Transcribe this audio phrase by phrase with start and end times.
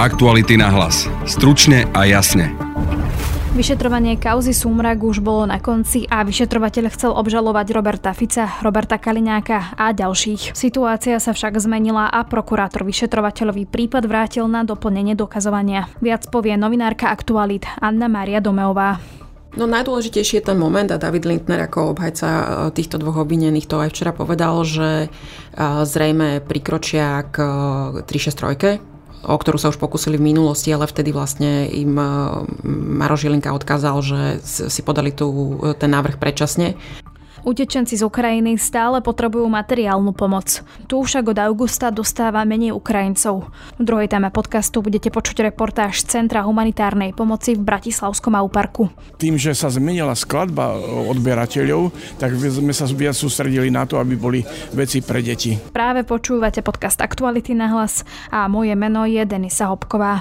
[0.00, 1.04] Aktuality na hlas.
[1.28, 2.56] Stručne a jasne.
[3.52, 9.76] Vyšetrovanie kauzy Sumrak už bolo na konci a vyšetrovateľ chcel obžalovať Roberta Fica, Roberta Kaliňáka
[9.76, 10.56] a ďalších.
[10.56, 15.92] Situácia sa však zmenila a prokurátor vyšetrovateľový prípad vrátil na doplnenie dokazovania.
[16.00, 18.96] Viac povie novinárka Aktualit Anna Mária Domeová.
[19.52, 23.76] No najdôležitejší je ten moment a David Lindner ako obhajca e, týchto dvoch obvinených to
[23.76, 25.08] aj včera povedal, že e,
[25.84, 27.36] zrejme prikročia k
[28.08, 28.89] 363
[29.24, 32.08] o ktorú sa už pokusili v minulosti, ale vtedy vlastne im eh,
[32.68, 36.76] Maro Žilinka odkázal, že si podali eh, ten návrh predčasne.
[37.40, 40.60] Utečenci z Ukrajiny stále potrebujú materiálnu pomoc.
[40.84, 43.48] Tu však od augusta dostáva menej Ukrajincov.
[43.80, 48.92] V druhej téme podcastu budete počuť reportáž z Centra humanitárnej pomoci v Bratislavskom auparku.
[49.16, 50.76] Tým, že sa zmenila skladba
[51.10, 54.40] odberateľov, tak sme sa viac sústredili na to, aby boli
[54.76, 55.56] veci pre deti.
[55.72, 60.20] Práve počúvate podcast Aktuality na hlas a moje meno je Denisa Hopková.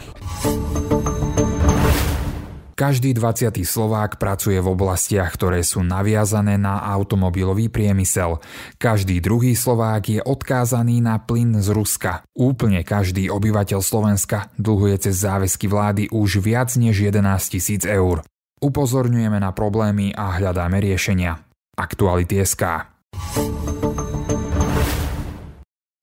[2.80, 3.60] Každý 20.
[3.68, 8.40] Slovák pracuje v oblastiach, ktoré sú naviazané na automobilový priemysel.
[8.80, 12.24] Každý druhý Slovák je odkázaný na plyn z Ruska.
[12.32, 17.20] Úplne každý obyvateľ Slovenska dlhuje cez záväzky vlády už viac než 11
[17.52, 18.24] tisíc eur.
[18.64, 21.36] Upozorňujeme na problémy a hľadáme riešenia.
[21.76, 22.64] Aktuality SK.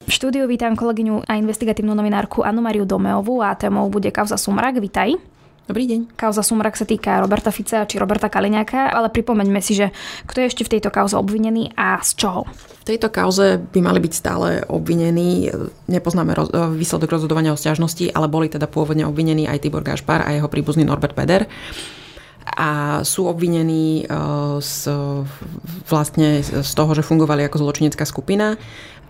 [0.05, 4.77] V štúdiu vítam kolegyňu a investigatívnu novinárku Anu Mariu Domeovú a témou bude kauza Sumrak.
[4.77, 5.36] Vitaj.
[5.67, 6.14] Dobrý deň.
[6.14, 9.91] Kauza Sumrak sa týka Roberta Fica či Roberta Kaliňáka, ale pripomeňme si, že
[10.23, 12.47] kto je ešte v tejto kauze obvinený a z čoho?
[12.47, 15.50] V tejto kauze by mali byť stále obvinení.
[15.91, 20.39] Nepoznáme roz- výsledok rozhodovania o stiažnosti, ale boli teda pôvodne obvinení aj Tibor Gašpar a
[20.39, 21.50] jeho príbuzný Norbert Peder
[22.47, 24.06] a sú obvinení
[24.62, 24.73] z,
[25.91, 28.55] vlastne z toho, že fungovali ako zločinecká skupina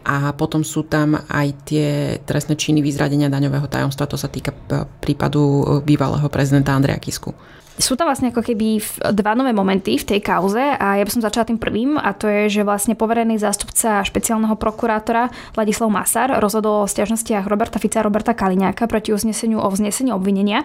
[0.07, 1.89] a potom sú tam aj tie
[2.23, 4.07] trestné činy vyzradenia daňového tajomstva.
[4.07, 4.55] To sa týka
[5.03, 7.35] prípadu e, bývalého prezidenta Andreja Kisku
[7.77, 8.81] sú tam vlastne ako keby
[9.13, 12.25] dva nové momenty v tej kauze a ja by som začala tým prvým a to
[12.25, 18.07] je, že vlastne poverený zástupca špeciálneho prokurátora Ladislav Masar rozhodol o stiažnostiach Roberta Fica a
[18.09, 20.65] Roberta Kaliňáka proti uzneseniu o vznesení obvinenia.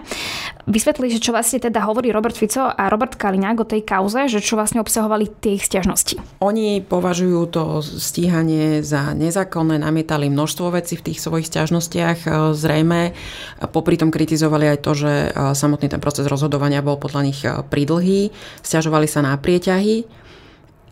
[0.64, 4.40] Vysvetli, že čo vlastne teda hovorí Robert Fico a Robert Kaliňák o tej kauze, že
[4.40, 6.16] čo vlastne obsahovali tie ich stiažnosti.
[6.40, 12.24] Oni považujú to stíhanie za nezákonné, namietali množstvo vecí v tých svojich stiažnostiach.
[12.56, 13.12] Zrejme
[13.68, 15.12] popri tom kritizovali aj to, že
[15.52, 18.30] samotný ten proces rozhodovania bol podľa nich eh, pridlhý,
[18.62, 20.22] stiažovali sa na prieťahy,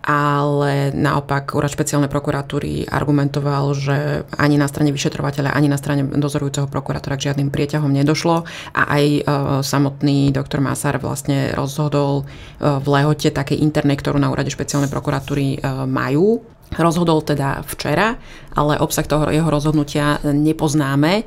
[0.01, 6.73] ale naopak úrad špeciálnej prokuratúry argumentoval, že ani na strane vyšetrovateľa, ani na strane dozorujúceho
[6.73, 9.21] prokurátora k žiadnym prieťahom nedošlo a aj e,
[9.61, 15.61] samotný doktor Masar vlastne rozhodol e, v lehote takej internej, ktorú na úrade špeciálnej prokuratúry
[15.61, 16.41] e, majú.
[16.71, 18.15] Rozhodol teda včera,
[18.55, 21.27] ale obsah toho jeho rozhodnutia nepoznáme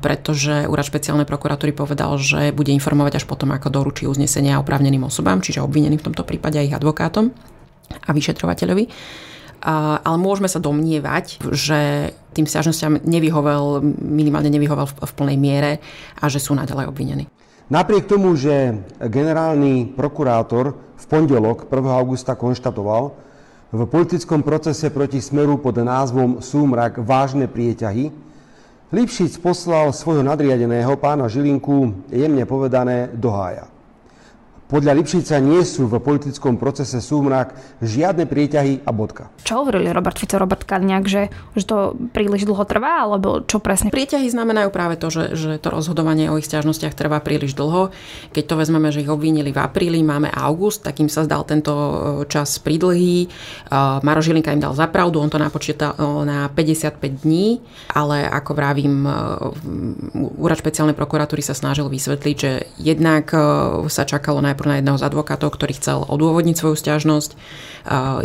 [0.00, 5.44] pretože úrad špeciálnej prokuratúry povedal, že bude informovať až potom, ako doručí uznesenia oprávneným osobám,
[5.44, 7.28] čiže obvineným v tomto prípade aj ich advokátom
[7.92, 8.88] a vyšetrovateľovi.
[9.58, 15.72] Ale môžeme sa domnievať, že tým stiažnostiam nevyhovel, minimálne nevyhovel v plnej miere
[16.16, 17.26] a že sú naďalej obvinení.
[17.68, 21.84] Napriek tomu, že generálny prokurátor v pondelok 1.
[21.92, 23.12] augusta konštatoval
[23.68, 28.27] v politickom procese proti Smeru pod názvom Súmrak vážne prieťahy,
[28.88, 33.68] Lipšic poslal svojho nadriadeného pána Žilinku jemne povedané do hája.
[34.68, 39.32] Podľa Lipšica nie sú v politickom procese súmrak žiadne prieťahy a bodka.
[39.40, 43.88] Čo hovorili Robert Fico, Robert Kaliňák, že, že to príliš dlho trvá, alebo čo presne?
[43.88, 47.96] Prieťahy znamenajú práve to, že, že to rozhodovanie o ich stiažnostiach trvá príliš dlho.
[48.36, 51.72] Keď to vezmeme, že ich obvinili v apríli, máme august, tak im sa zdal tento
[51.72, 51.92] e,
[52.28, 53.24] čas pridlhý.
[53.24, 53.28] E,
[54.04, 57.64] Maro Žilinka im dal zapravdu, on to napočítal e, na 55 dní,
[57.96, 59.08] ale ako vravím,
[60.36, 63.32] úrad špeciálnej prokuratúry sa snažil vysvetliť, že jednak
[63.88, 67.30] sa čakalo na najprv na jedného z advokátov, ktorý chcel odôvodniť svoju stiažnosť.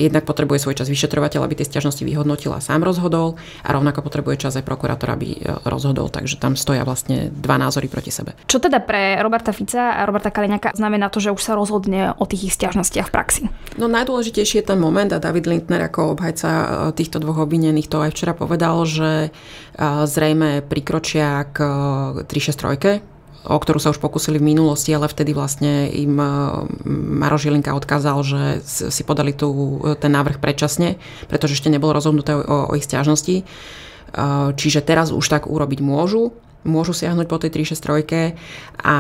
[0.02, 4.50] Jednak potrebuje svoj čas vyšetrovateľ, aby tie stiažnosti vyhodnotil a sám rozhodol a rovnako potrebuje
[4.50, 5.40] čas aj prokurátor, aby e,
[5.70, 8.34] rozhodol, takže tam stoja vlastne dva názory proti sebe.
[8.50, 12.26] Čo teda pre Roberta Fica a Roberta Kaliňaka znamená to, že už sa rozhodne o
[12.26, 13.44] tých ich stiažnostiach v praxi?
[13.78, 16.66] No najdôležitejší je ten moment a David Lindner ako obhajca e,
[16.98, 19.30] týchto dvoch obvinených to aj včera povedal, že e,
[20.10, 21.62] zrejme prikročia k
[22.26, 23.13] 363
[23.44, 26.28] o ktorú sa už pokusili v minulosti, ale vtedy vlastne im e,
[26.90, 30.96] Maro Žilinka odkázal, že si podali tu, ten návrh predčasne,
[31.28, 33.44] pretože ešte nebolo rozhodnuté o, o ich stiažnosti.
[34.54, 38.36] Čiže teraz už tak urobiť môžu môžu siahnuť po tej 363
[38.84, 38.96] a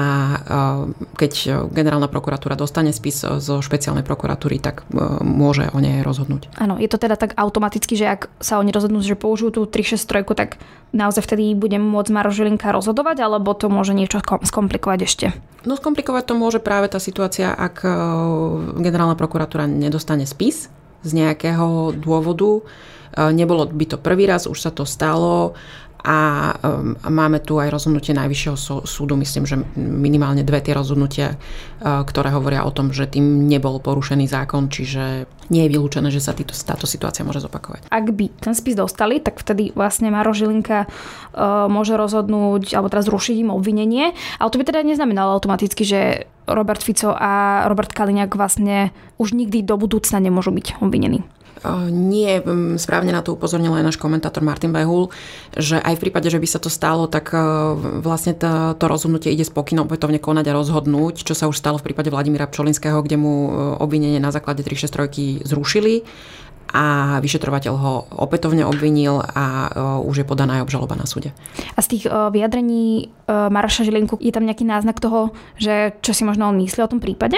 [1.16, 4.84] keď generálna prokuratúra dostane spis zo špeciálnej prokuratúry, tak
[5.24, 6.52] môže o nej rozhodnúť.
[6.60, 10.28] Áno, je to teda tak automaticky, že ak sa oni rozhodnú, že použijú tú 363,
[10.36, 10.50] tak
[10.92, 15.28] naozaj vtedy bude môcť Maro Žilinka rozhodovať, alebo to môže niečo skomplikovať ešte?
[15.64, 17.82] No skomplikovať to môže práve tá situácia, ak
[18.80, 20.68] generálna prokuratúra nedostane spis
[21.04, 22.64] z nejakého dôvodu.
[23.14, 25.54] Nebolo by to prvý raz, už sa to stalo
[26.04, 32.04] a um, máme tu aj rozhodnutie Najvyššieho súdu, myslím, že minimálne dve tie rozhodnutia, uh,
[32.04, 36.36] ktoré hovoria o tom, že tým nebol porušený zákon, čiže nie je vylúčené, že sa
[36.36, 37.88] týto, táto situácia môže zopakovať.
[37.88, 43.08] Ak by ten spis dostali, tak vtedy vlastne Maro Žilinka uh, môže rozhodnúť, alebo teraz
[43.08, 44.12] zrušiť im obvinenie,
[44.44, 49.64] ale to by teda neznamenalo automaticky, že Robert Fico a Robert Kaliňák vlastne už nikdy
[49.64, 51.24] do budúcna nemôžu byť obvinení.
[51.92, 52.44] Nie,
[52.76, 55.08] správne na to upozornil aj náš komentátor Martin Behul,
[55.56, 57.40] že aj v prípade, že by sa to stalo, tak e,
[58.04, 61.88] vlastne to, to rozhodnutie ide pokynom opätovne konať a rozhodnúť, čo sa už stalo v
[61.88, 63.50] prípade Vladimíra Pčolinského, kde mu e,
[63.80, 66.04] obvinenie na základe 363 zrušili
[66.74, 69.70] a vyšetrovateľ ho opätovne obvinil a
[70.02, 71.30] už je podaná aj obžaloba na súde.
[71.78, 76.50] A z tých vyjadrení Maroša Žilinku je tam nejaký náznak toho, že čo si možno
[76.50, 77.38] on myslí o tom prípade?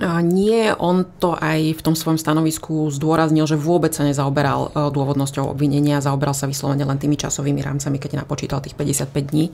[0.00, 5.52] Nie, on to aj v tom svojom stanovisku zdôraznil, že vôbec sa nezaoberal e, dôvodnosťou
[5.52, 9.52] obvinenia, zaoberal sa vyslovene len tými časovými rámcami, keď napočítal tých 55 dní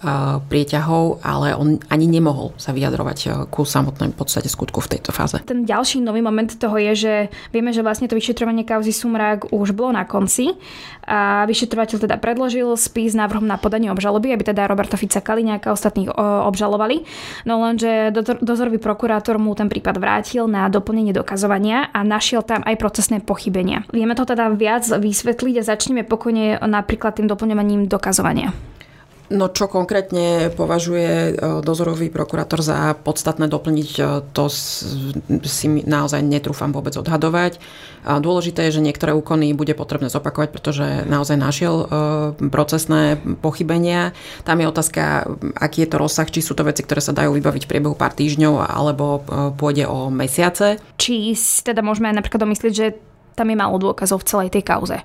[0.00, 5.36] prieťahov, ale on ani nemohol sa vyjadrovať e, ku samotnej podstate skutku v tejto fáze.
[5.44, 7.14] Ten ďalší nový moment toho je, že
[7.52, 10.56] vieme, že vlastne to vyšetrovanie kauzy Sumrak už bolo na konci
[11.04, 15.76] a vyšetrovateľ teda predložil spis návrhom na podanie obžaloby, aby teda Roberta Fica Kaliňáka a
[15.76, 16.12] ostatných
[16.48, 17.04] obžalovali.
[17.44, 22.76] No lenže dozorový prokurátor mu ten prípad vrátil na doplnenie dokazovania a našiel tam aj
[22.78, 23.84] procesné pochybenia.
[23.92, 28.52] Vieme to teda viac vysvetliť a začneme pokojne napríklad tým doplňovaním dokazovania.
[29.30, 31.32] No čo konkrétne považuje e,
[31.62, 34.02] dozorový prokurátor za podstatné doplniť, e,
[34.34, 37.62] to si naozaj netrúfam vôbec odhadovať.
[38.00, 41.86] Dôležité je, že niektoré úkony bude potrebné zopakovať, pretože naozaj našiel e,
[42.50, 44.18] procesné pochybenia.
[44.42, 47.62] Tam je otázka, aký je to rozsah, či sú to veci, ktoré sa dajú vybaviť
[47.64, 49.22] v priebehu pár týždňov, alebo
[49.54, 50.82] pôjde o mesiace.
[50.98, 52.86] Či teda môžeme napríklad domyslieť, že
[53.38, 54.98] tam je málo dôkazov v celej tej kauze.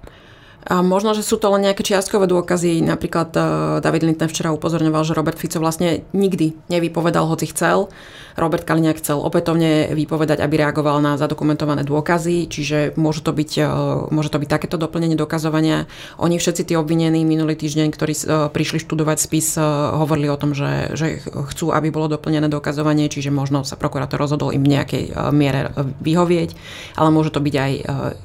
[0.66, 2.82] A možno, že sú to len nejaké čiastkové dôkazy.
[2.82, 3.44] Napríklad uh,
[3.86, 7.94] David Lindner včera upozorňoval, že Robert Fico vlastne nikdy nevypovedal, hoci chcel.
[8.34, 13.70] Robert Kaliňák chcel opätovne vypovedať, aby reagoval na zadokumentované dôkazy, čiže môže to byť, uh,
[14.10, 15.86] môže to byť takéto doplnenie dokazovania.
[16.18, 19.62] Oni všetci tí obvinení minulý týždeň, ktorí uh, prišli študovať spis,
[20.02, 24.50] hovorili o tom, že, že chcú, aby bolo doplnené dokazovanie, čiže možno sa prokurátor rozhodol
[24.50, 25.70] im v nejakej miere
[26.02, 26.58] vyhovieť,
[26.98, 27.72] ale môže to byť aj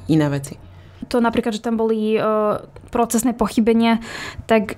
[0.08, 0.69] iné veci
[1.08, 2.60] to napríklad, že tam boli uh,
[2.92, 4.02] procesné pochybenia,
[4.44, 4.76] tak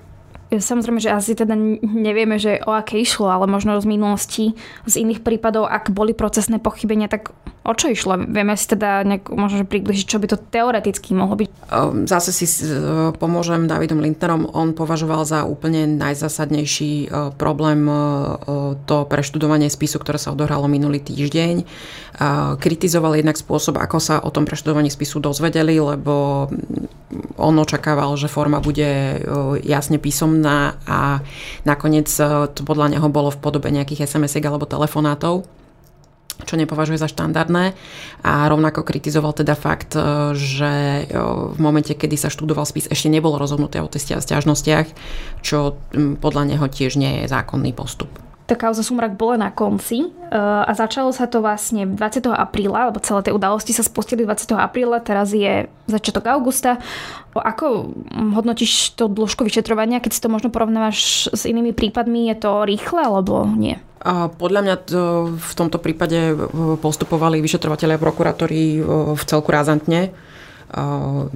[0.59, 4.45] Samozrejme, že asi teda nevieme, že o aké išlo, ale možno z minulosti,
[4.85, 7.33] z iných prípadov, ak boli procesné pochybenia, tak
[7.63, 8.19] O čo išlo?
[8.19, 11.47] Vieme si teda nejak možno približiť, čo by to teoreticky mohlo byť?
[11.71, 12.67] Ehm, zase si e,
[13.15, 14.51] pomôžem Davidom Lindnerom.
[14.51, 17.95] On považoval za úplne najzásadnejší e, problém e,
[18.83, 21.63] to preštudovanie spisu, ktoré sa odohralo minulý týždeň.
[22.61, 26.45] Kritizoval jednak spôsob, ako sa o tom preštudovaní spisu dozvedeli, lebo
[27.41, 29.17] on očakával, že forma bude
[29.65, 31.23] jasne písomná a
[31.63, 32.09] nakoniec
[32.53, 35.47] to podľa neho bolo v podobe nejakých SMS-iek alebo telefonátov
[36.43, 37.77] čo nepovažuje za štandardné.
[38.25, 41.15] A rovnako kritizoval teda fakt, e, že e,
[41.53, 44.87] v momente, kedy sa študoval spis, ešte nebolo rozhodnuté o a stiažnostiach,
[45.45, 48.11] čo podľa neho tiež nie je zákonný postup
[48.43, 52.27] tá kauza Sumrak bola na konci uh, a začalo sa to vlastne 20.
[52.27, 54.51] apríla, lebo celé tie udalosti sa spustili 20.
[54.59, 56.79] apríla, teraz je začiatok augusta.
[57.31, 57.95] Ako
[58.35, 62.99] hodnotíš to dĺžku vyšetrovania, keď si to možno porovnávaš s inými prípadmi, je to rýchle
[62.99, 63.79] alebo nie?
[64.03, 65.01] A podľa mňa to
[65.39, 66.35] v tomto prípade
[66.83, 68.83] postupovali vyšetrovateľe a prokurátori
[69.15, 70.11] v celku razantne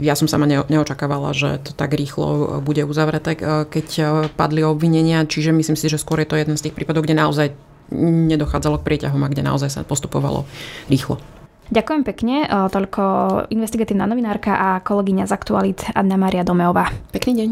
[0.02, 3.38] ja som sama neočakávala, že to tak rýchlo bude uzavreté,
[3.70, 3.88] keď
[4.34, 7.54] padli obvinenia, čiže myslím si, že skôr je to jeden z tých prípadov, kde naozaj
[7.94, 10.44] nedochádzalo k prieťahom a kde naozaj sa postupovalo
[10.92, 11.22] rýchlo.
[11.68, 12.48] Ďakujem pekne.
[12.48, 13.04] Toľko
[13.52, 16.92] investigatívna novinárka a kolegyňa z Aktualit Anna Maria Domeová.
[17.12, 17.50] Pekný deň.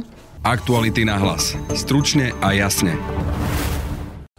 [0.48, 1.60] Aktuality na hlas.
[1.76, 2.96] Stručne a jasne.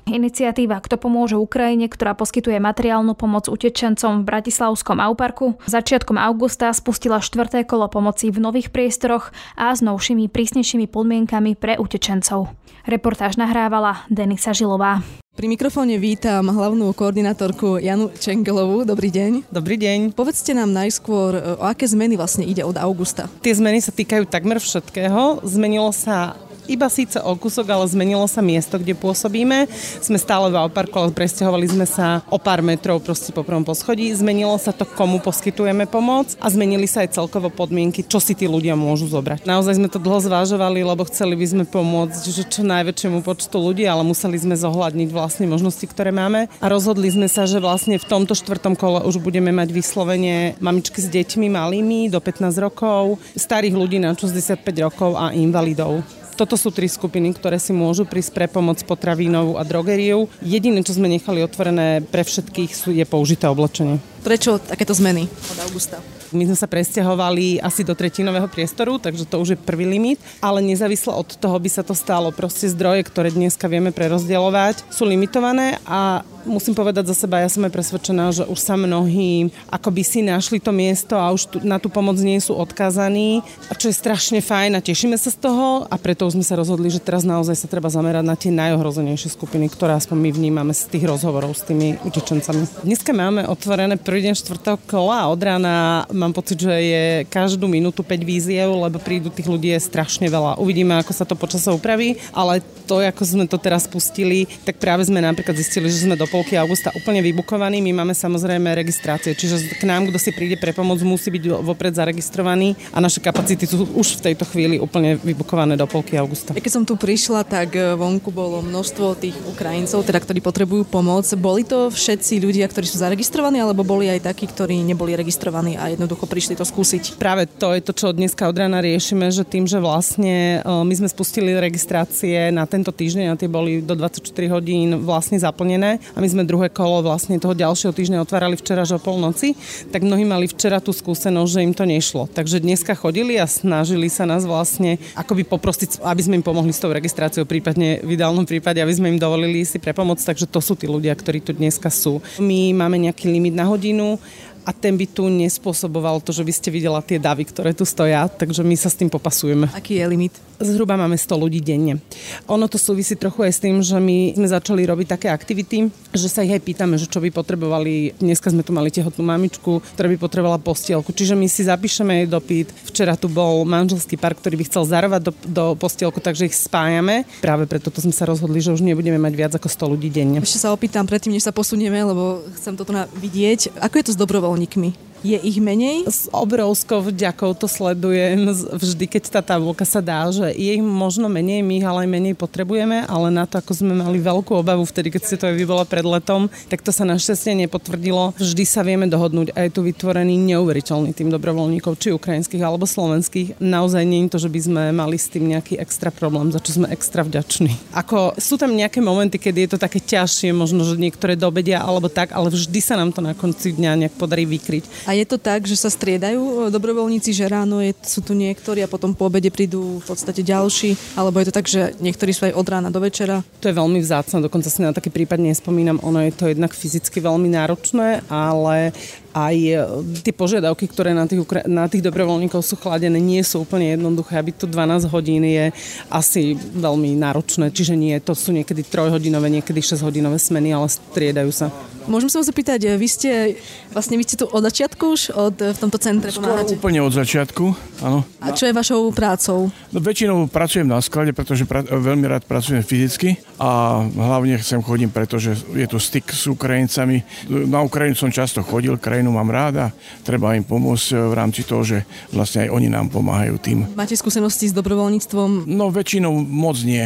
[0.06, 7.18] Iniciatíva Kto pomôže Ukrajine, ktorá poskytuje materiálnu pomoc utečencom v Bratislavskom Auparku, začiatkom augusta spustila
[7.18, 12.54] štvrté kolo pomoci v nových priestoroch a s novšími prísnejšími podmienkami pre utečencov.
[12.86, 15.02] Reportáž nahrávala Denisa Žilová.
[15.36, 18.88] Pri mikrofóne vítam hlavnú koordinátorku Janu Čengelovú.
[18.88, 19.52] Dobrý deň.
[19.52, 20.16] Dobrý deň.
[20.16, 23.28] Povedzte nám najskôr, o aké zmeny vlastne ide od augusta.
[23.44, 25.44] Tie zmeny sa týkajú takmer všetkého.
[25.44, 29.70] Zmenilo sa iba síce o kúsok, ale zmenilo sa miesto, kde pôsobíme.
[30.02, 34.10] Sme stále v Auparku, ale presťahovali sme sa o pár metrov proste po prvom poschodí.
[34.14, 38.50] Zmenilo sa to, komu poskytujeme pomoc a zmenili sa aj celkovo podmienky, čo si tí
[38.50, 39.46] ľudia môžu zobrať.
[39.46, 43.86] Naozaj sme to dlho zvážovali, lebo chceli by sme pomôcť že čo najväčšiemu počtu ľudí,
[43.86, 46.50] ale museli sme zohľadniť vlastne možnosti, ktoré máme.
[46.58, 50.98] A rozhodli sme sa, že vlastne v tomto štvrtom kole už budeme mať vyslovene mamičky
[50.98, 56.02] s deťmi malými do 15 rokov, starých ľudí na 65 rokov a invalidov.
[56.36, 60.32] Toto sú tri skupiny, ktoré si môžu prísť pre pomoc potravínovú a drogeriou.
[60.42, 64.00] Jediné, čo sme nechali otvorené pre všetkých, sú, je použité oblečenie.
[64.24, 66.00] Prečo takéto zmeny od augusta?
[66.34, 70.64] My sme sa presťahovali asi do tretinového priestoru, takže to už je prvý limit, ale
[70.64, 72.34] nezávisle od toho by sa to stalo.
[72.34, 77.66] Proste zdroje, ktoré dneska vieme prerozdielovať, sú limitované a musím povedať za seba, ja som
[77.66, 81.82] aj presvedčená, že už sa mnohí akoby si našli to miesto a už tu, na
[81.82, 83.42] tú pomoc nie sú odkázaní,
[83.76, 86.86] čo je strašne fajn a tešíme sa z toho a preto už sme sa rozhodli,
[86.88, 90.86] že teraz naozaj sa treba zamerať na tie najohrozenejšie skupiny, ktoré aspoň my vnímame z
[90.86, 92.86] tých rozhovorov s tými utečencami.
[92.86, 98.00] Dneska máme otvorené prvý deň štvrtého kola od rána mám pocit, že je každú minútu
[98.00, 100.56] 5 víziev, lebo prídu tých ľudí je strašne veľa.
[100.56, 105.02] Uvidíme, ako sa to počasie upraví, ale to, ako sme to teraz pustili, tak práve
[105.04, 107.82] sme napríklad zistili, že sme do polky augusta úplne vybukovaní.
[107.82, 111.92] My máme samozrejme registrácie, čiže k nám, kto si príde pre pomoc, musí byť vopred
[111.98, 116.54] zaregistrovaný a naše kapacity sú už v tejto chvíli úplne vybukované do polky augusta.
[116.54, 121.26] Keď som tu prišla, tak e, vonku bolo množstvo tých Ukrajincov, teda, ktorí potrebujú pomoc.
[121.34, 125.90] Boli to všetci ľudia, ktorí sú zaregistrovaní, alebo boli aj takí, ktorí neboli registrovaní a
[125.90, 127.18] jedno jednoducho prišli to skúsiť.
[127.18, 130.94] Práve to je to, čo dneska od rána riešime, že tým, že vlastne e, my
[130.94, 134.22] sme spustili registrácie na tento týždeň a tie boli do 24
[134.54, 138.94] hodín vlastne zaplnené a my sme druhé kolo vlastne toho ďalšieho týždňa otvárali včera, že
[138.94, 139.58] o polnoci,
[139.90, 142.30] tak mnohí mali včera tú skúsenosť, že im to nešlo.
[142.30, 146.78] Takže dneska chodili a snažili sa nás vlastne akoby poprosiť, aby sme im pomohli s
[146.78, 150.22] tou registráciou, prípadne v ideálnom prípade, aby sme im dovolili si prepomoc.
[150.22, 152.22] Takže to sú tí ľudia, ktorí tu dneska sú.
[152.38, 154.22] My máme nejaký limit na hodinu
[154.66, 158.26] a ten by tu nespôsoboval to, že by ste videla tie davy, ktoré tu stoja,
[158.26, 159.70] takže my sa s tým popasujeme.
[159.70, 160.34] Aký je limit?
[160.56, 162.00] Zhruba máme 100 ľudí denne.
[162.48, 166.32] Ono to súvisí trochu aj s tým, že my sme začali robiť také aktivity, že
[166.32, 168.16] sa ich aj pýtame, že čo by potrebovali.
[168.16, 171.12] Dneska sme tu mali tehotnú mamičku, ktorá by potrebovala postielku.
[171.12, 172.72] Čiže my si zapíšeme jej dopyt.
[172.88, 177.28] Včera tu bol manželský pár, ktorý by chcel zarovať do, do postielku, takže ich spájame.
[177.44, 180.40] Práve preto to sme sa rozhodli, že už nebudeme mať viac ako 100 ľudí denne.
[180.40, 183.76] Ešte sa opýtam predtým, než sa posunieme, lebo chcem toto vidieť.
[183.84, 184.20] Ako je to s
[184.56, 185.05] dobrovoľníkmi?
[185.26, 186.06] Je ich menej?
[186.06, 191.26] S obrovskou vďakou to sledujem vždy, keď tá tabulka sa dá, že je ich možno
[191.26, 194.86] menej, my ich ale aj menej potrebujeme, ale na to, ako sme mali veľkú obavu
[194.86, 198.38] vtedy, keď ste to aj vy bola pred letom, tak to sa našťastie nepotvrdilo.
[198.38, 203.58] Vždy sa vieme dohodnúť a je tu vytvorený neuveriteľný tým dobrovoľníkov, či ukrajinských alebo slovenských.
[203.58, 206.78] Naozaj nie je to, že by sme mali s tým nejaký extra problém, za čo
[206.78, 207.74] sme extra vďační.
[207.98, 212.06] Ako sú tam nejaké momenty, kedy je to také ťažšie, možno, že niektoré dobedia alebo
[212.06, 215.10] tak, ale vždy sa nám to na konci dňa nejak podarí vykryť.
[215.10, 218.84] A je to tak, že sa striedajú e, dobrovoľníci, že ráno je, sú tu niektorí
[218.84, 222.48] a potom po obede prídu v podstate ďalší, alebo je to tak, že niektorí sú
[222.48, 223.40] aj od rána do večera?
[223.64, 226.00] To je veľmi vzácne, dokonca si na taký prípad nespomínam.
[226.04, 228.92] Ono je to jednak fyzicky veľmi náročné, ale
[229.36, 229.76] aj e,
[230.24, 234.40] tie požiadavky, ktoré na tých, na tých dobrovoľníkov sú chladené, nie sú úplne jednoduché.
[234.40, 235.68] Aby to 12 hodín je
[236.08, 241.52] asi veľmi náročné, čiže nie, to sú niekedy trojhodinové, niekedy 6 hodinové smeny, ale striedajú
[241.52, 241.68] sa.
[242.06, 243.58] Môžem sa vás zapýtať, vy ste,
[243.90, 246.78] vlastne vy ste tu od začiatku už od, v tomto centre Skoro pomáhate?
[246.78, 248.22] úplne od začiatku, áno.
[248.38, 249.74] A čo je vašou prácou?
[249.90, 255.10] No, väčšinou pracujem na sklade, pretože pra, veľmi rád pracujem fyzicky a hlavne sem chodím,
[255.10, 257.26] pretože je tu styk s Ukrajincami.
[257.66, 259.86] Na Ukrajinu som často chodil, krajinu mám rád a
[260.26, 262.02] treba im pomôcť v rámci toho, že
[262.34, 263.78] vlastne aj oni nám pomáhajú tým.
[263.94, 265.70] Máte skúsenosti s dobrovoľníctvom?
[265.70, 267.02] No väčšinou moc nie.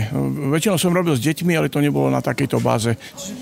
[0.51, 2.97] Väčšinou som robil s deťmi, ale to nebolo na takejto báze.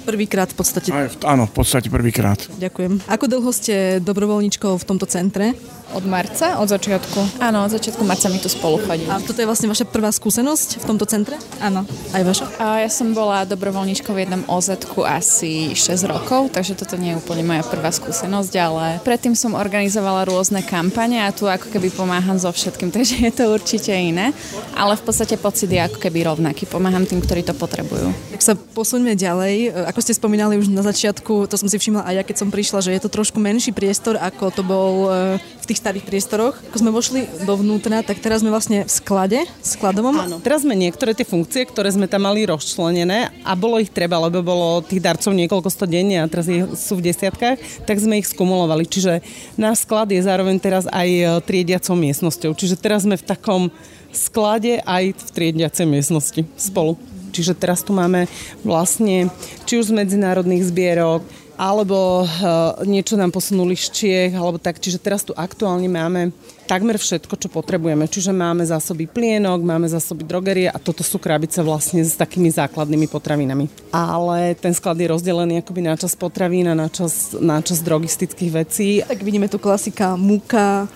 [0.05, 0.89] Prvýkrát v podstate?
[0.91, 2.39] Aj, áno, v podstate prvýkrát.
[2.59, 3.07] Ďakujem.
[3.09, 5.55] Ako dlho ste dobrovoľničkou v tomto centre?
[5.89, 7.41] Od marca, od začiatku.
[7.41, 9.09] Áno, od začiatku marca my tu spolu chodíme.
[9.09, 11.41] A toto je vlastne vaša prvá skúsenosť v tomto centre?
[11.65, 11.89] Áno.
[12.13, 12.45] Aj vaša?
[12.61, 14.69] A ja som bola dobrovoľníčkou v jednom oz
[15.09, 18.68] asi 6 rokov, takže toto nie je úplne moja prvá skúsenosť, ale
[19.03, 23.45] predtým som organizovala rôzne kampane a tu ako keby pomáham so všetkým, takže je to
[23.49, 24.37] určite iné,
[24.77, 26.69] ale v podstate pocit je ako keby rovnaký.
[26.69, 28.13] Pomáham tým, ktorí to potrebujú.
[28.37, 29.73] Tak sa posuňme ďalej.
[29.89, 32.79] Ako ste spomínali už na začiatku, to som si všimla aj ja, keď som prišla,
[32.85, 36.57] že je to trošku menší priestor, ako to bol e, tých starých priestoroch.
[36.73, 40.17] Ako sme vošli dovnútra, tak teraz sme vlastne v sklade, skladovom.
[40.17, 44.17] Áno, teraz sme niektoré tie funkcie, ktoré sme tam mali rozčlenené a bolo ich treba,
[44.17, 46.49] lebo bolo tých darcov niekoľko sto denne a teraz
[46.81, 48.89] sú v desiatkách, tak sme ich skumulovali.
[48.89, 49.21] Čiže
[49.61, 52.57] náš sklad je zároveň teraz aj e, triediacou miestnosťou.
[52.57, 53.63] Čiže teraz sme v takom
[54.09, 56.97] sklade aj v triediacej miestnosti spolu.
[57.29, 58.25] Čiže teraz tu máme
[58.65, 59.29] vlastne
[59.69, 61.21] či už z medzinárodných zbierok,
[61.59, 64.79] alebo uh, niečo nám posunuli z Čiech, alebo tak.
[64.79, 66.31] Čiže teraz tu aktuálne máme
[66.71, 68.07] takmer všetko, čo potrebujeme.
[68.07, 73.11] Čiže máme zásoby plienok, máme zásoby drogerie a toto sú krabice vlastne s takými základnými
[73.11, 73.67] potravinami.
[73.91, 78.51] Ale ten sklad je rozdelený akoby na čas potravín a na čas, na čas drogistických
[78.55, 79.03] vecí.
[79.03, 80.87] Tak vidíme tu klasika múka,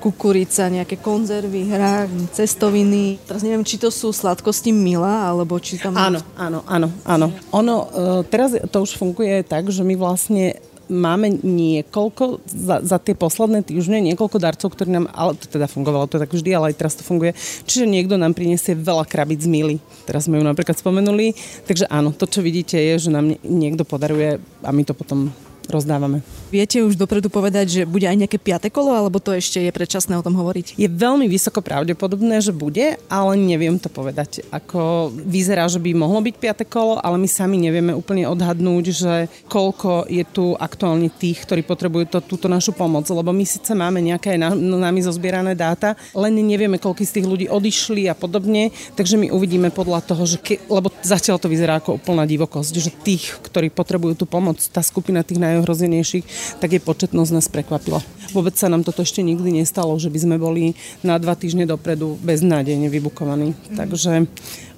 [0.00, 3.20] kukurica, nejaké konzervy, hrách, cestoviny.
[3.28, 5.96] Teraz neviem, či to sú sladkosti Mila, alebo či tam...
[5.96, 7.26] Áno, áno, áno, áno.
[7.52, 7.86] Ono, e,
[8.32, 10.56] teraz to už funguje tak, že my vlastne
[10.88, 16.08] máme niekoľko, za, za tie posledné týždne, niekoľko darcov, ktorí nám, ale to teda fungovalo
[16.08, 17.36] to tak vždy, ale aj teraz to funguje.
[17.68, 19.76] Čiže niekto nám priniesie veľa krabic z Mily.
[20.08, 21.36] Teraz sme ju napríklad spomenuli.
[21.68, 25.28] Takže áno, to, čo vidíte, je, že nám niekto podaruje a my to potom
[25.68, 26.24] rozdávame.
[26.48, 30.16] Viete už dopredu povedať, že bude aj nejaké piate kolo, alebo to ešte je predčasné
[30.16, 30.80] o tom hovoriť?
[30.80, 34.48] Je veľmi vysoko pravdepodobné, že bude, ale neviem to povedať.
[34.48, 39.14] Ako vyzerá, že by mohlo byť piate kolo, ale my sami nevieme úplne odhadnúť, že
[39.52, 43.04] koľko je tu aktuálne tých, ktorí potrebujú to, túto našu pomoc.
[43.04, 48.08] Lebo my síce máme nejaké nami zozbierané dáta, len nevieme, koľko z tých ľudí odišli
[48.08, 52.24] a podobne, takže my uvidíme podľa toho, že ke, lebo zatiaľ to vyzerá ako úplná
[52.24, 57.30] divokosť, že tých, ktorí potrebujú tú pomoc, tá skupina tých naj najohrozenejších, tak je početnosť
[57.34, 58.00] nás prekvapila.
[58.32, 62.20] Vôbec sa nám toto ešte nikdy nestalo, že by sme boli na dva týždne dopredu
[62.20, 63.56] beznádejne vybukovaní.
[63.56, 63.76] Mm.
[63.76, 64.12] Takže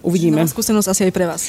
[0.07, 0.41] uvidíme.
[0.43, 1.43] Nová skúsenosť asi aj pre vás.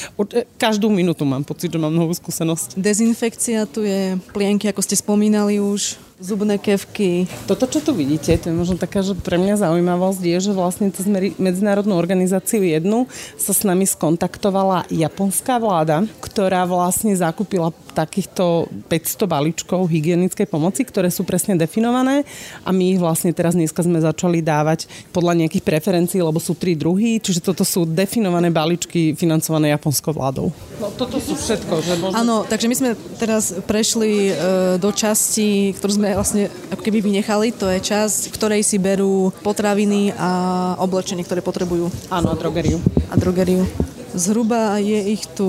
[0.57, 2.75] Každú minútu mám pocit, že mám novú skúsenosť.
[2.79, 7.25] Dezinfekcia tu je, plienky, ako ste spomínali už zubné kevky.
[7.49, 10.93] Toto, čo tu vidíte, to je možno taká, že pre mňa zaujímavosť je, že vlastne
[10.93, 11.09] cez
[11.41, 13.09] medzinárodnú organizáciu jednu
[13.41, 21.11] sa s nami skontaktovala japonská vláda, ktorá vlastne zakúpila takýchto 500 balíčkov hygienickej pomoci, ktoré
[21.11, 22.23] sú presne definované
[22.63, 26.73] a my ich vlastne teraz dneska sme začali dávať podľa nejakých preferencií, lebo sú tri
[26.73, 30.49] druhy, čiže toto sú definované balíčky financované japonskou vládou.
[30.79, 31.73] No toto sú všetko.
[31.83, 32.15] Že možno...
[32.17, 34.33] Áno, takže my sme teraz prešli e,
[34.79, 40.15] do časti, ktorú sme vlastne ako keby vynechali, to je časť, ktorej si berú potraviny
[40.15, 40.29] a
[40.79, 41.91] oblečenie, ktoré potrebujú.
[42.09, 42.79] Áno, a drogeriu.
[43.11, 43.90] A drogeriu.
[44.11, 45.47] Zhruba je ich tu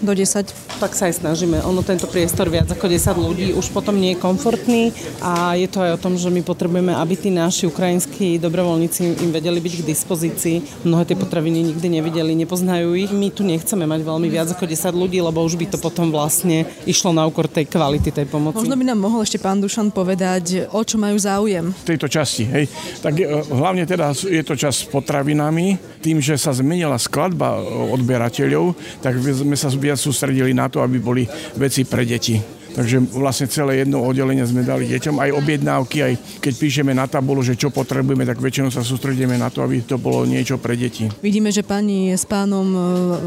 [0.00, 0.80] do 10.
[0.80, 1.60] Tak sa aj snažíme.
[1.60, 5.84] Ono tento priestor viac ako 10 ľudí už potom nie je komfortný a je to
[5.84, 9.82] aj o tom, že my potrebujeme, aby tí naši ukrajinskí dobrovoľníci im vedeli byť k
[9.84, 10.56] dispozícii.
[10.88, 13.12] Mnohé tie potraviny nikdy nevideli, nepoznajú ich.
[13.12, 16.64] My tu nechceme mať veľmi viac ako 10 ľudí, lebo už by to potom vlastne
[16.88, 18.64] išlo na úkor tej kvality tej pomoci.
[18.64, 21.76] Možno by nám mohol ešte pán Dušan povedať, o čo majú záujem.
[21.84, 22.64] V tejto časti, hej.
[23.04, 27.60] Tak e, hlavne teda je to čas s potravinami, tým, že sa zmenila skladba
[27.90, 31.24] odberateľov, tak sme sa viac sústredili na to, aby boli
[31.58, 32.59] veci pre deti.
[32.70, 37.42] Takže vlastne celé jedno oddelenie sme dali deťom, aj objednávky, aj keď píšeme na tabulu,
[37.42, 41.10] že čo potrebujeme, tak väčšinou sa sústredíme na to, aby to bolo niečo pre deti.
[41.20, 42.80] Vidíme, že pani s pánom e,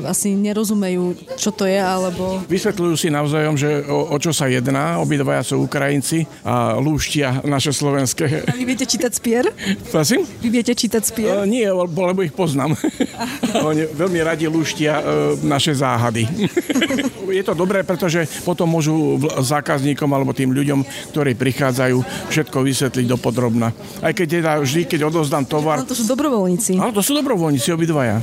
[0.08, 2.42] asi nerozumejú, čo to je, alebo...
[2.48, 4.98] Vysvetľujú si navzájom, že o, o čo sa jedná.
[5.04, 8.48] Obidvaja sú Ukrajinci a lúštia naše slovenské.
[8.48, 9.46] A vy viete čítať spier?
[9.92, 10.24] Prosím?
[10.40, 11.44] Vy viete čítať spier?
[11.44, 12.76] Uh, nie, lebo ich poznám.
[13.70, 15.04] Oni veľmi radi lúštia uh,
[15.44, 16.26] naše záhady.
[17.34, 23.18] je to dobré, pretože potom môžu zákazníkom alebo tým ľuďom, ktorí prichádzajú, všetko vysvetliť do
[23.18, 23.74] podrobna.
[24.00, 25.82] Aj keď teda vždy, keď odozdám tovar...
[25.82, 26.78] Áno, to sú dobrovoľníci.
[26.78, 28.22] Áno, to sú dobrovoľníci, obidvaja.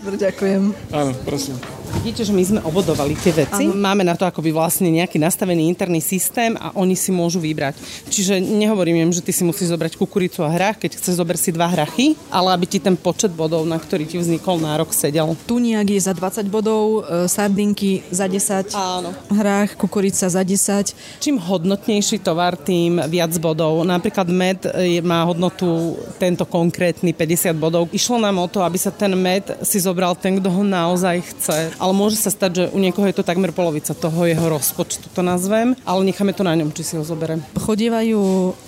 [0.00, 0.62] Dobre, ďakujem.
[0.92, 1.79] Áno, prosím.
[2.00, 3.68] Vidíte, že my sme obodovali tie veci.
[3.68, 3.76] Ano.
[3.76, 7.76] Máme na to akoby vlastne nejaký nastavený interný systém a oni si môžu vybrať.
[8.08, 11.52] Čiže nehovorím im, že ty si musíš zobrať kukuricu a hrách, keď chceš zober si
[11.52, 15.36] dva hrachy, ale aby ti ten počet bodov, na ktorý ti vznikol nárok, sedel.
[15.44, 19.12] Tuniak je za 20 bodov, e, sardinky za 10, Áno.
[19.28, 20.96] hrách, kukurica za 10.
[21.20, 23.84] Čím hodnotnejší tovar, tým viac bodov.
[23.84, 27.92] Napríklad med e, má hodnotu tento konkrétny 50 bodov.
[27.92, 31.60] Išlo nám o to, aby sa ten med si zobral ten, kto ho naozaj chce
[31.89, 35.22] ale môže sa stať, že u niekoho je to takmer polovica toho jeho rozpočtu, to
[35.22, 37.42] nazvem, ale necháme to na ňom, či si ho zoberiem.
[37.56, 38.20] Chodievajú,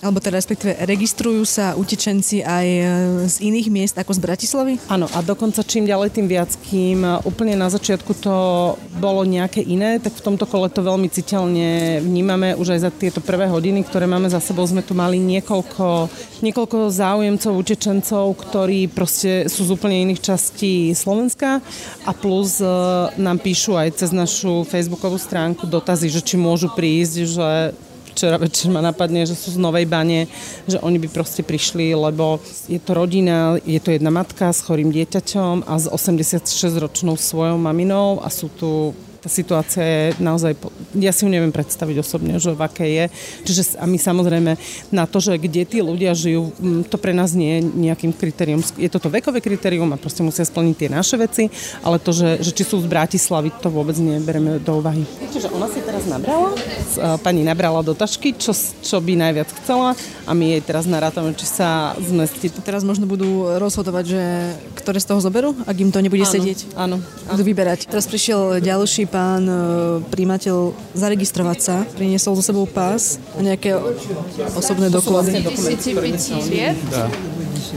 [0.03, 2.85] alebo teda respektíve registrujú sa utečenci aj e,
[3.29, 4.75] z iných miest ako z Bratislavy?
[4.91, 8.35] Áno, a dokonca čím ďalej, tým viac, kým úplne na začiatku to
[8.99, 12.55] bolo nejaké iné, tak v tomto kole to veľmi citeľne vnímame.
[12.59, 16.11] Už aj za tieto prvé hodiny, ktoré máme za sebou, sme tu mali niekoľko,
[16.45, 21.63] niekoľko záujemcov, utečencov, ktorí proste sú z úplne iných častí Slovenska
[22.07, 22.67] a plus e,
[23.17, 27.49] nám píšu aj cez našu facebookovú stránku dotazy, že či môžu prísť, že
[28.13, 30.29] včera večer ma napadne, že sú z Novej Bane,
[30.69, 34.93] že oni by proste prišli, lebo je to rodina, je to jedna matka s chorým
[34.93, 40.59] dieťaťom a s 86-ročnou svojou maminou a sú tu tá situácia je naozaj,
[40.99, 43.05] ja si ju neviem predstaviť osobne, že v akej je.
[43.47, 44.59] Čiže a my samozrejme
[44.91, 46.51] na to, že kde tí ľudia žijú,
[46.91, 48.59] to pre nás nie je nejakým kritérium.
[48.75, 51.47] Je toto vekové kritérium a proste musia splniť tie naše veci,
[51.87, 55.07] ale to, že, že či sú z Bratislavy, to vôbec neberieme do úvahy.
[55.31, 56.51] Čiže ona si teraz nabrala,
[57.23, 58.51] pani nabrala do tašky, čo,
[58.83, 59.95] čo by najviac chcela
[60.27, 62.51] a my jej teraz narátame, či sa zmestí.
[62.67, 64.23] Teraz možno budú rozhodovať, že
[64.83, 66.59] ktoré z toho zoberú, ak im to nebude áno, sedieť.
[66.75, 66.97] Áno.
[67.31, 67.87] Budú vyberať.
[67.87, 69.57] Teraz prišiel ďalší pán e,
[70.09, 73.77] príjimateľ zaregistrovať sa, priniesol so sebou pás a nejaké
[74.57, 75.45] osobné doklady.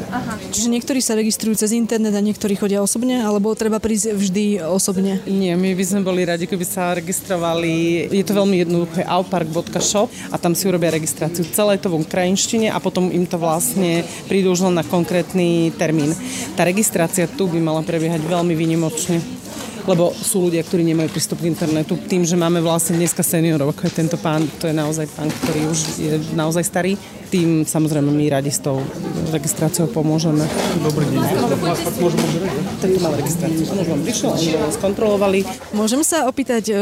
[0.10, 0.34] Aha.
[0.50, 5.22] Čiže niektorí sa registrujú cez internet a niektorí chodia osobne, alebo treba prísť vždy osobne?
[5.28, 8.08] Nie, my by sme boli radi, keby sa registrovali.
[8.10, 11.46] Je to veľmi jednoduché aupark.shop a tam si urobia registráciu.
[11.52, 15.70] Celé je to v krajinštine a potom im to vlastne prídu už len na konkrétny
[15.76, 16.16] termín.
[16.58, 19.46] Tá registrácia tu by mala prebiehať veľmi vynimočne
[19.87, 21.97] lebo sú ľudia, ktorí nemajú prístup k internetu.
[21.97, 25.61] Tým, že máme vlastne dneska seniorov, ako je tento pán, to je naozaj pán, ktorý
[25.73, 26.93] už je naozaj starý,
[27.31, 28.83] tým samozrejme my radi s tou
[29.31, 30.43] registráciou pomôžeme.
[30.83, 31.23] Dobrý deň.
[32.83, 33.63] Tento mal registráciu.
[33.71, 35.39] On už vám prišiel, oni vás skontrolovali.
[35.71, 36.75] Môžem sa opýtať e,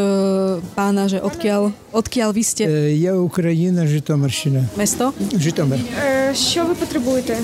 [0.73, 2.65] pána, že odkiaľ, odkiaľ vy ste?
[2.97, 4.65] Я Україна, Житомирщина.
[4.77, 5.13] Mesto?
[5.37, 5.79] Житомир.
[6.01, 7.37] Е, Що ви потребуєте?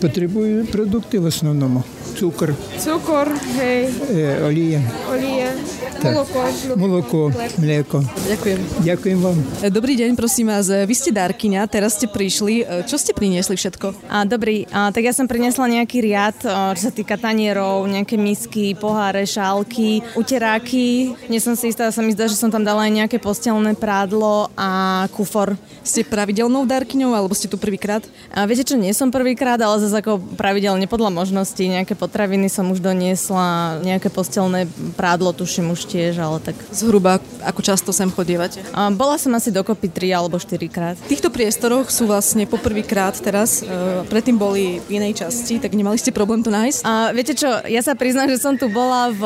[0.00, 1.82] Потребую продукти в основному.
[2.20, 4.80] Цукор, Цукор, гей, е, олія,
[5.12, 5.52] олія,
[6.02, 6.12] Так.
[6.14, 6.40] молоко.
[6.76, 7.98] молоко, млеко.
[8.28, 8.60] Ďakujem.
[8.80, 9.36] Ďakujem vám.
[9.60, 10.68] E, Dobrý deň, prosím vás.
[10.68, 12.64] E, Vy ste dárkyňa, teraz ste prišli.
[12.64, 14.08] E, Čo ste priniesli všetko?
[14.08, 18.16] A, dobrý, a, tak ja som priniesla nejaký riad, a, čo sa týka tanierov, nejaké
[18.16, 21.12] misky, poháre, šálky, uteráky.
[21.28, 24.48] Nie som si istá, sa mi zdá, že som tam dala aj nejaké postelné prádlo
[24.56, 25.56] a kufor.
[25.84, 28.00] Ste pravidelnou dárkyňou, alebo ste tu prvýkrát?
[28.32, 31.68] A viete čo, nie som prvýkrát, ale zase ako pravidelne podľa možností.
[31.68, 34.67] Nejaké potraviny som už doniesla, nejaké postelné
[34.99, 36.59] prádlo tuším už tiež, ale tak...
[36.75, 38.59] Zhruba, ako často sem chodievate?
[38.75, 40.99] A, bola som asi dokopy 3 alebo 4 krát.
[40.99, 45.95] V týchto priestoroch sú vlastne poprvýkrát teraz, e, predtým boli v inej časti, tak nemali
[45.95, 46.83] ste problém to nájsť?
[46.83, 49.23] A viete čo, ja sa priznám, že som tu bola v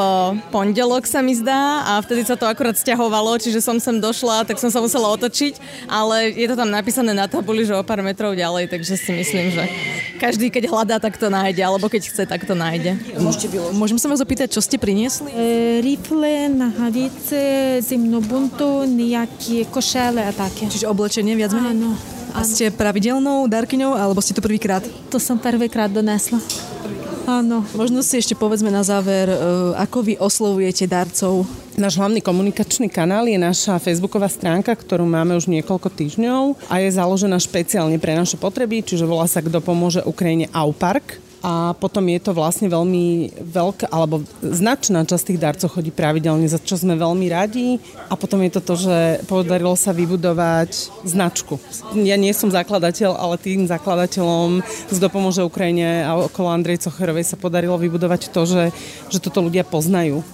[0.53, 4.61] pondelok sa mi zdá a vtedy sa to akurát stiahovalo, čiže som sem došla, tak
[4.61, 5.57] som sa musela otočiť,
[5.89, 9.49] ale je to tam napísané na tabuli, že o pár metrov ďalej, takže si myslím,
[9.49, 9.65] že
[10.15, 12.97] každý, keď hľadá, tak to nájde, alebo keď chce, tak to nájde.
[13.19, 13.77] Môžete vyložiť.
[13.77, 15.29] Môžem sa vás opýtať, čo ste priniesli?
[15.29, 20.71] E, rifle, nohavice, zimnobuntu, nejaké košele a také.
[20.71, 21.75] Čiže oblečenie viac menej?
[21.75, 21.91] Áno.
[22.35, 24.83] A ste pravidelnou darkyňou, alebo ste to prvýkrát?
[25.11, 26.39] To som prvýkrát donesla.
[27.25, 27.63] Áno.
[27.73, 29.37] Možno si ešte povedzme na záver, e,
[29.79, 31.47] ako vy oslovujete darcov?
[31.75, 36.87] Náš hlavný komunikačný kanál je naša facebooková stránka, ktorú máme už niekoľko týždňov a je
[36.95, 41.19] založená špeciálne pre naše potreby, čiže volá sa Kto pomôže Ukrajine Aupark.
[41.43, 46.57] A potom je to vlastne veľmi veľká, alebo značná časť tých darcov chodí pravidelne, za
[46.57, 47.77] čo sme veľmi radi.
[48.07, 51.59] A potom je to to, že podarilo sa vybudovať značku.
[52.01, 57.37] Ja nie som zakladateľ, ale tým zakladateľom z Dopomôže Ukrajine a okolo Andrej Cocherovej sa
[57.37, 58.63] podarilo vybudovať to, že,
[59.11, 60.25] že toto ľudia poznajú.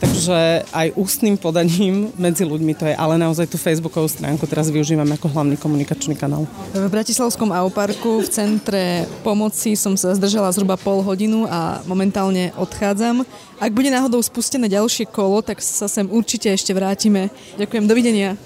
[0.00, 5.12] Takže aj ústnym podaním medzi ľuďmi to je, ale naozaj tú facebookovú stránku teraz využívame
[5.20, 6.48] ako hlavný komunikačný kanál.
[6.72, 13.28] V Bratislavskom Auparku v centre pomoci som sa zdržala zhruba pol hodinu a momentálne odchádzam.
[13.60, 17.28] Ak bude náhodou spustené ďalšie kolo, tak sa sem určite ešte vrátime.
[17.60, 18.40] Ďakujem, dovidenia.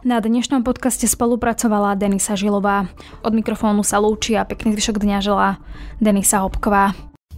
[0.00, 2.88] Na dnešnom podcaste spolupracovala Denisa Žilová.
[3.20, 5.60] Od mikrofónu sa lúči a pekný zvyšok dňa želá
[6.00, 7.09] Denisa Hopková.